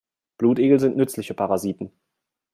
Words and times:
Blutegel 0.39 0.79
sind 0.79 0.97
nützliche 0.97 1.35
Parasiten. 1.35 1.91